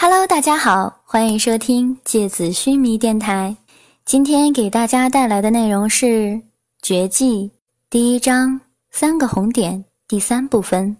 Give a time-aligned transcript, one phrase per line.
[0.00, 3.56] Hello，大家好，欢迎收听芥子须弥电台。
[4.04, 6.06] 今天给大家带来的内容是
[6.80, 7.46] 《绝技》
[7.90, 8.60] 第一章
[8.92, 10.96] 三个红点第三部分。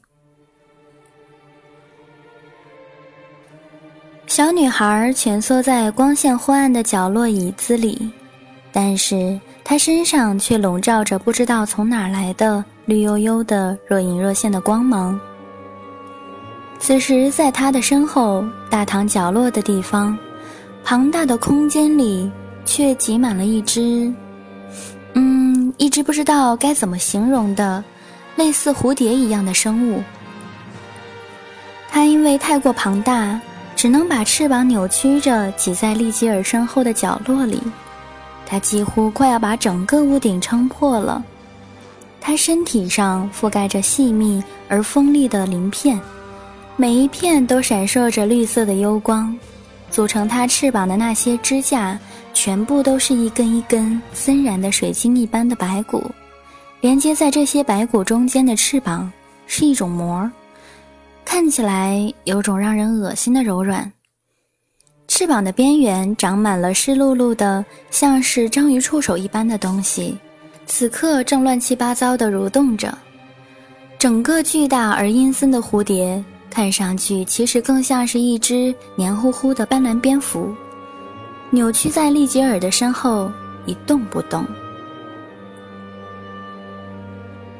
[4.27, 8.11] 小女孩蜷缩在光线昏暗的角落椅子里，
[8.73, 15.19] 但是她身上却笼罩着不知道从哪来的绿油油的若隐若现的光芒。
[16.81, 20.17] 此时，在他的身后，大堂角落的地方，
[20.85, 22.31] 庞大的空间里，
[22.65, 24.11] 却挤满了一只，
[25.15, 27.85] 嗯，一只不知道该怎么形容的，
[28.37, 30.03] 类似蝴蝶一样的生物。
[31.91, 33.39] 它因为太过庞大，
[33.77, 37.61] 只能把翅膀扭曲着挤在利吉尔身后的角落里。
[38.47, 41.23] 它几乎快要把整个屋顶撑破了。
[42.21, 46.01] 它身体上覆盖着细密而锋利的鳞片。
[46.81, 49.37] 每一片都闪烁着绿色的幽光，
[49.91, 51.99] 组成它翅膀的那些支架，
[52.33, 56.09] 全部都是一根一根森然的水晶一般的白骨。
[56.81, 59.11] 连接在这些白骨中间的翅膀
[59.49, 60.31] 是一种膜，
[61.25, 63.93] 看起来有种让人恶心的柔软。
[65.09, 70.17] 翅膀的边缘长满了湿漉漉的，像是章鱼触手一般的东西，
[70.65, 72.97] 此刻正乱七八糟地蠕动着。
[73.99, 76.25] 整个巨大而阴森的蝴蝶。
[76.51, 80.55] 看上去其实更像是一只黏糊糊的斑斓蝙蝠，
[81.51, 83.31] 扭曲在利吉尔的身后
[83.67, 84.45] 一动不动。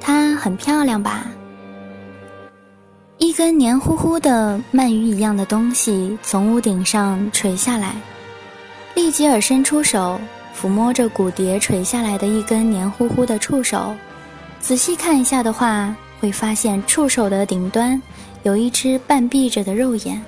[0.01, 1.27] 它很漂亮吧？
[3.19, 7.95] 一根黏糊糊的鳗鱼一样的东西从屋顶上垂下来，
[8.95, 10.19] 利吉尔伸出手
[10.59, 13.95] 抚摸着骨蝶垂下来的一根黏糊糊的触手，
[14.61, 18.01] 仔细看一下的话，会发现触手的顶端。
[18.43, 20.23] 有一只半闭着的肉眼。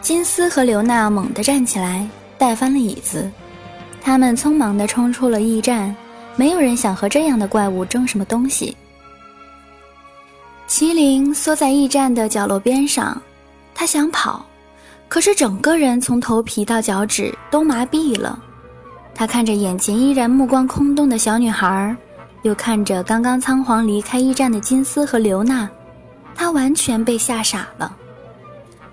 [0.00, 3.30] 金丝和刘娜猛地站起来，带翻了椅子。
[4.00, 5.94] 他们匆忙地冲出了驿站。
[6.38, 8.76] 没有人想和这样的怪物争什么东西。
[10.68, 13.18] 麒麟缩在驿站的角落边上，
[13.74, 14.44] 他想跑，
[15.08, 18.38] 可是整个人从头皮到脚趾都麻痹了。
[19.14, 21.96] 他看着眼前依然目光空洞的小女孩。
[22.46, 25.68] 又看着刚刚仓皇离开驿站的金丝和刘娜，
[26.32, 27.92] 他完全被吓傻了，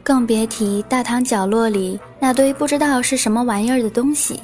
[0.02, 4.42] 更别提大堂角落里那堆不知道是什么玩意儿的东西。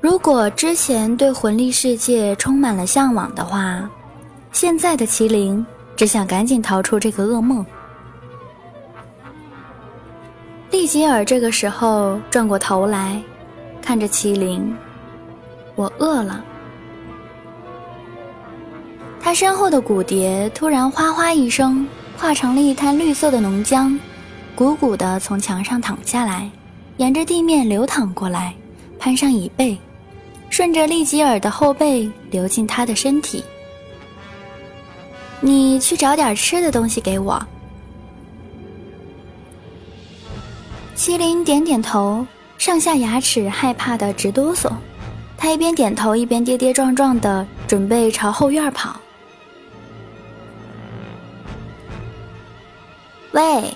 [0.00, 3.88] 如果之前对魂力世界充满了向往的话，
[4.50, 7.64] 现在的麒麟只想赶紧逃出这个噩梦。
[10.72, 13.22] 利吉尔这个时候转过头来，
[13.80, 14.76] 看着麒麟
[15.76, 16.44] ：“我饿了。”
[19.24, 21.86] 他身后的骨蝶突然哗哗一声，
[22.18, 23.96] 化成了一滩绿色的浓浆，
[24.56, 26.50] 鼓鼓地从墙上淌下来，
[26.96, 28.52] 沿着地面流淌过来，
[28.98, 29.78] 攀上椅背，
[30.50, 33.44] 顺着利吉尔的后背流进他的身体。
[35.40, 37.40] 你去找点吃的东西给我。
[40.96, 42.26] 麒麟点点头，
[42.58, 44.68] 上下牙齿害怕的直哆嗦，
[45.38, 48.96] 他一边点头一边跌跌撞撞的准备朝后院跑。
[53.32, 53.74] 喂，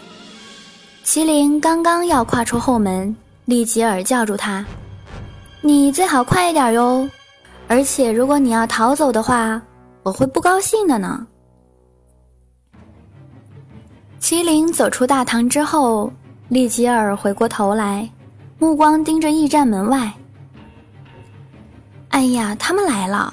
[1.03, 4.63] 麒麟刚刚要跨出后门，利吉尔叫住他
[5.63, 7.09] ：“你最好快一点哟，
[7.67, 9.61] 而且如果你要逃走的话，
[10.03, 11.27] 我会不高兴的呢。”
[14.21, 16.13] 麒麟走出大堂之后，
[16.49, 18.07] 利吉尔回过头来，
[18.59, 20.13] 目光盯着驿站门外。
[22.11, 23.33] 哎呀，他们来了！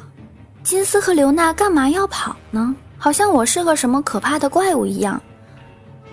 [0.63, 2.73] 金丝和刘娜干嘛要跑呢？
[2.97, 5.21] 好像我是个什么可怕的怪物一样。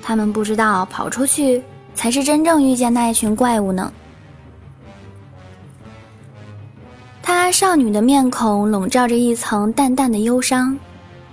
[0.03, 1.63] 他们不知道跑出去
[1.95, 3.93] 才是真正遇见那一群怪物呢。
[7.23, 10.77] 她少女的面孔笼罩着一层淡淡的忧伤，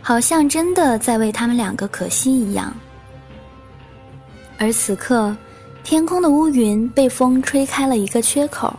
[0.02, 2.74] 好像真的在为他们两个可惜一样。
[4.58, 5.36] 而此刻，
[5.84, 8.78] 天空的乌云被风吹开了一个缺口，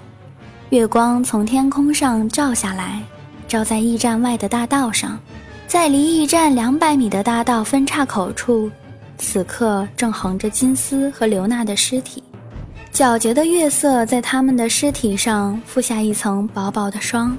[0.70, 3.02] 月光从天空上照下来，
[3.46, 5.19] 照在驿站外的大道上，
[5.67, 8.70] 在离驿站两百米的大道分岔口处。
[9.19, 12.23] 此刻正横着金丝和刘娜的尸体，
[12.93, 17.37] 皎洁的月色在他们的尸体上覆下一层薄薄的霜。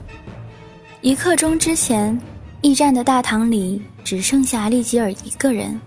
[1.01, 2.19] 一刻钟之前，
[2.61, 5.79] 驿站的大堂里只剩下利吉尔一个人，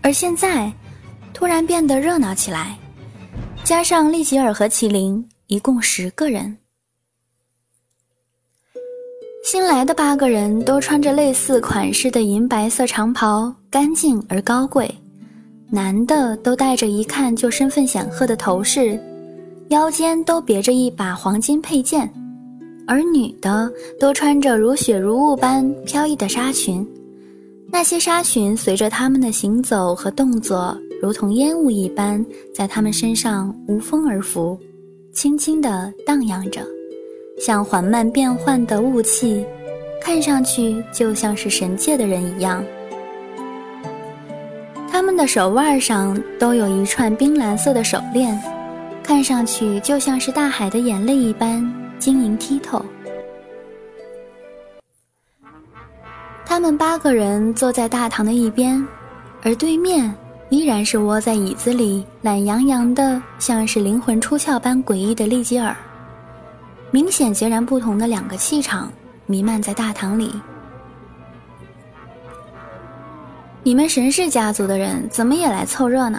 [0.00, 0.72] 而现在，
[1.34, 2.78] 突然变得热闹起来，
[3.62, 6.56] 加上利吉尔和麒麟，一共十个人。
[9.44, 13.54] 新来的八个人都穿着类似款式的银白色长袍。
[13.72, 14.94] 干净而高贵，
[15.74, 19.00] 男的都戴着一看就身份显赫的头饰，
[19.68, 22.06] 腰间都别着一把黄金佩剑，
[22.86, 26.86] 而女的都穿着如雪如雾般飘逸的纱裙，
[27.70, 32.22] 那些纱裙随着他们的行走和动作，如同烟雾一般，
[32.54, 34.58] 在他们身上无风而拂，
[35.14, 36.60] 轻轻地荡漾着，
[37.40, 39.42] 像缓慢变幻的雾气。
[40.02, 42.62] 看上去就像是神界的人一样，
[45.22, 48.36] 的手腕上都有一串冰蓝色的手链，
[49.04, 51.62] 看上去就像是大海的眼泪一般
[51.96, 52.84] 晶莹剔透。
[56.44, 58.84] 他们八个人坐在大堂的一边，
[59.44, 60.12] 而对面
[60.48, 65.72] 依然是窝在椅子里懒洋洋的，像是灵魂出窍般诡异的利吉尔。
[66.90, 68.90] 明显截然不同的两个气场。
[69.26, 70.32] 弥漫在大堂里。
[73.64, 76.18] 你们神氏家族的人怎么也来凑热闹？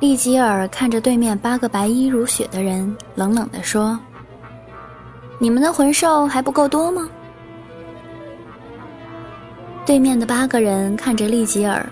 [0.00, 3.98] 利吉尔看着对面八个白衣如雪的人，冷冷地说
[5.40, 7.08] ：“你们的魂兽还不够多吗？”
[9.86, 11.84] 对面的八个人看着利吉尔，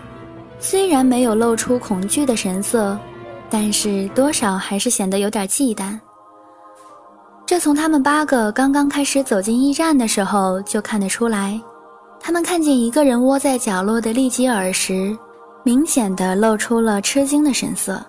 [0.60, 2.98] 虽然没有露出恐惧的神色，
[3.48, 5.98] 但是多少还是显得有点忌惮。
[7.46, 11.58] 这从他们八个刚刚开始走进驿站的时候就看得出来，
[12.20, 15.16] 他们看见一个人窝在角落的利吉尔时，
[15.62, 18.04] 明显的露出了吃惊的神色。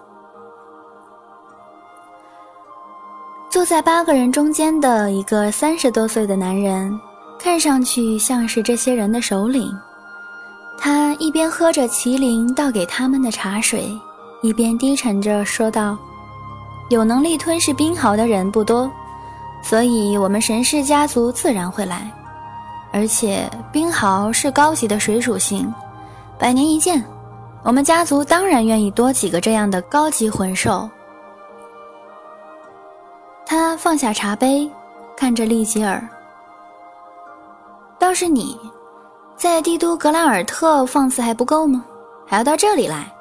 [3.49, 6.97] 坐在八个人中间的一个三十多岁的男人，
[7.39, 9.71] 看上去像是这些人的首领。
[10.77, 13.89] 他一边喝着麒麟倒给他们的茶水，
[14.41, 15.97] 一边低沉着说道
[16.89, 18.89] ：“有能力吞噬冰豪的人不多。”
[19.61, 22.09] 所以，我们神氏家族自然会来，
[22.91, 25.71] 而且冰豪是高级的水属性，
[26.37, 27.03] 百年一见，
[27.63, 30.89] 我们家族当然愿意多几个这样的高级魂兽。
[33.45, 34.69] 他放下茶杯，
[35.15, 36.07] 看着利吉尔
[37.97, 38.59] ：“倒是你，
[39.35, 41.83] 在帝都格兰尔特放肆还不够吗？
[42.27, 43.11] 还要到这里来？”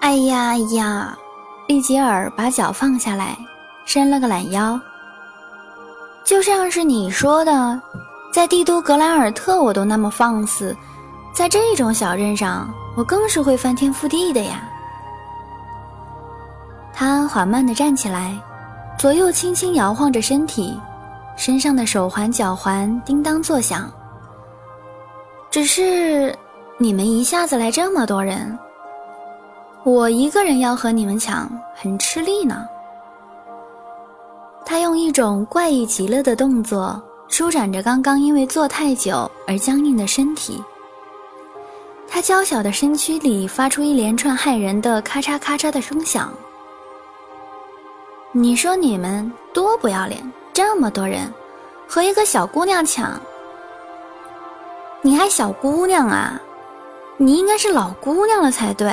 [0.00, 1.16] 哎呀呀！
[1.68, 3.36] 利吉尔把脚放下来，
[3.84, 4.80] 伸了个懒腰。
[6.24, 7.80] 就像是你说的，
[8.32, 10.76] 在帝都格兰尔特我都那么放肆，
[11.34, 14.62] 在这种小镇上，我更是会翻天覆地的呀。
[16.92, 18.36] 他缓慢地站起来，
[18.98, 20.78] 左右轻轻摇晃着身体，
[21.36, 23.90] 身上的手环、脚环叮当作响。
[25.50, 26.36] 只是，
[26.78, 28.56] 你们一下子来这么多人。
[29.82, 32.66] 我一个人要和你们抢，很吃力呢。
[34.70, 40.62] 他用一种怪异极了的动作舒展着刚刚因为坐太久而僵硬的身体。
[42.08, 46.32] 他娇小的身躯里发出一连串骇人的咔嚓咔嚓的声响。
[48.30, 51.22] 你说你们多不要脸，这么多人
[51.88, 53.20] 和一个小姑娘抢，
[55.02, 56.40] 你还小姑娘啊？
[57.16, 58.92] 你应该是老姑娘了才对。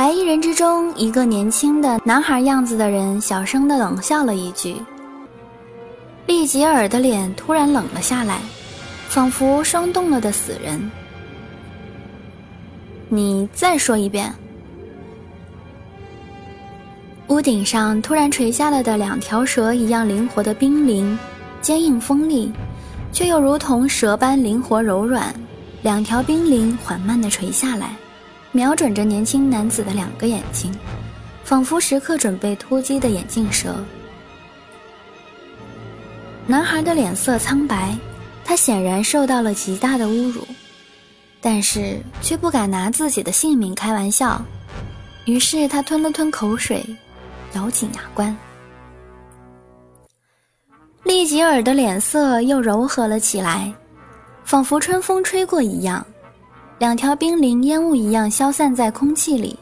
[0.00, 4.74] 白衣人之中，一个年轻的男孩样子的人小声的冷笑了一句。
[6.26, 8.40] 利吉尔的脸突然冷了下来，
[9.10, 10.90] 仿佛霜冻了的死人。
[13.10, 14.34] 你再说一遍。
[17.28, 21.18] 屋顶上突然垂下了的两条蛇一样灵活的冰凌，
[21.60, 22.50] 坚硬锋利，
[23.12, 25.30] 却又如同蛇般灵活柔软。
[25.82, 27.94] 两条冰凌缓慢的垂下来。
[28.52, 30.74] 瞄准着年轻男子的两个眼睛，
[31.44, 33.76] 仿佛时刻准备突击的眼镜蛇。
[36.46, 37.96] 男孩的脸色苍白，
[38.44, 40.44] 他显然受到了极大的侮辱，
[41.40, 44.44] 但是却不敢拿自己的性命开玩笑，
[45.26, 46.84] 于是他吞了吞口水，
[47.54, 48.36] 咬紧牙关。
[51.04, 53.72] 利吉尔的脸色又柔和了起来，
[54.44, 56.04] 仿佛春风吹过一样。
[56.80, 59.54] 两条冰凌烟雾一样消散在空气里。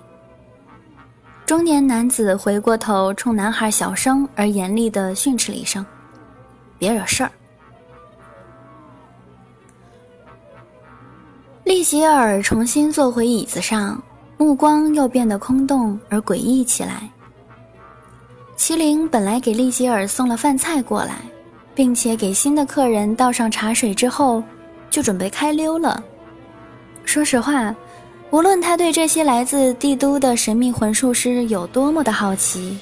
[1.45, 5.85] 中年男子回过头，冲男孩小声而严厉的训斥了一声
[6.79, 7.33] ：“别惹事儿。”
[11.65, 14.01] 利吉尔重新坐回椅子上，
[14.37, 17.11] 目光又变得空洞而诡异起来。
[18.57, 21.17] 麒麟本来给利吉尔送了饭菜过来，
[21.75, 24.41] 并且给新的客人倒上茶水之后，
[24.89, 26.01] 就准备开溜了。
[27.09, 27.75] 说实话，
[28.31, 32.77] 无论他对这些来自帝都的神秘魂术师有多么的好奇，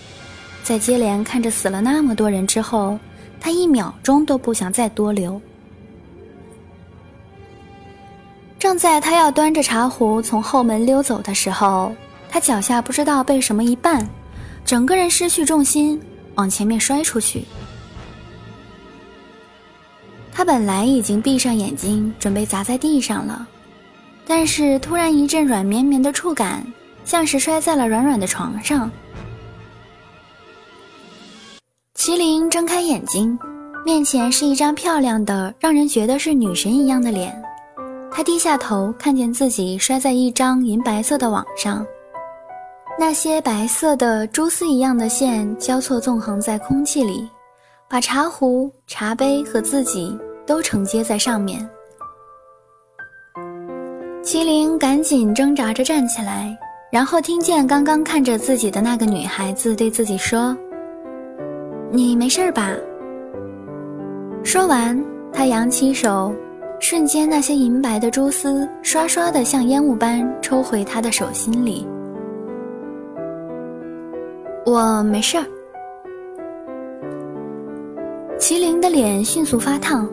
[0.64, 2.98] 在接连看着死了那么多人之后，
[3.40, 5.40] 他一秒钟都不想再多留。
[8.58, 11.94] 正在他要端着茶壶从后门溜走的时候，
[12.28, 14.04] 他脚下不知道被什么一绊，
[14.64, 16.02] 整个人失去重心，
[16.34, 17.44] 往前面摔出去。
[20.32, 23.46] 他本来已经闭上眼睛，准备砸在地上了，
[24.26, 26.66] 但是突然一阵软绵绵的触感，
[27.04, 28.90] 像是摔在了软软的床上。
[31.94, 33.38] 麒麟睁开眼睛，
[33.84, 37.40] 面前是一张漂亮的、让人觉得是女神一样的脸。
[38.10, 41.86] 他低下头，看见自己摔在一张银白色的网上，
[42.98, 47.28] 那些白色的蛛丝一样的线交错纵横在空气里，
[47.88, 50.18] 把茶壶、茶杯和自己。
[50.46, 51.68] 都承接在上面。
[54.26, 56.58] 麒麟赶紧挣扎着站起来，
[56.90, 60.54] 然后听见刚刚看着自己的那个女孩子对自己说
[61.92, 62.72] ：“你没事吧？”
[64.42, 65.00] 说完，
[65.32, 66.34] 他扬起手，
[66.80, 71.86] 瞬间那些银白的蛛丝刷刷的像烟雾般抽回他的手心里。
[74.64, 75.46] 我没事儿。
[78.40, 80.04] 麒麟的脸迅速发烫。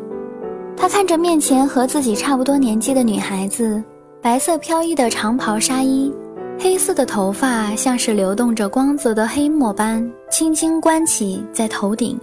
[0.78, 3.82] 他看着面前和自己差不多年纪的女孩子，
[4.24, 6.10] 白色飘逸的长袍纱衣，
[6.58, 12.18] 黑色的头发像是流动着光泽的黑墨般轻轻关起在头顶。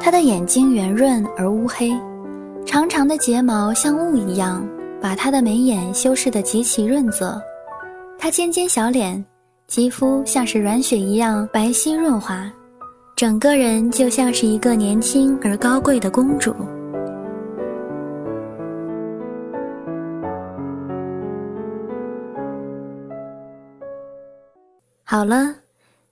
[0.00, 1.92] 她的眼睛圆润而乌黑，
[2.66, 4.66] 长长的睫毛像雾一样，
[5.00, 7.40] 把她的眉眼修饰得极其润泽。
[8.18, 9.24] 她尖尖小脸，
[9.68, 12.50] 肌肤像是软雪一样白皙润滑，
[13.14, 16.52] 整个人就像是一个年轻而高贵的公主。
[25.12, 25.56] 好了，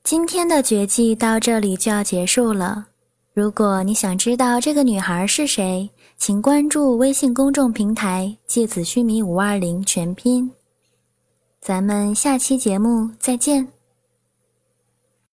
[0.04, 2.88] 今天的绝技到这里就要结束了。
[3.32, 5.88] 如果你想知道这个女孩是谁，
[6.18, 10.52] 请关注微信公众平台“芥子须弥五二零全拼”。
[11.62, 13.66] 咱们下期节目再见。